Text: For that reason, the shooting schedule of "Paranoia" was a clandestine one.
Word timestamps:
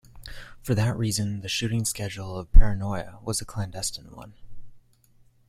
For 0.63 0.73
that 0.73 0.97
reason, 0.97 1.41
the 1.41 1.47
shooting 1.47 1.85
schedule 1.85 2.35
of 2.35 2.51
"Paranoia" 2.51 3.19
was 3.21 3.39
a 3.39 3.45
clandestine 3.45 4.09
one. 4.09 4.33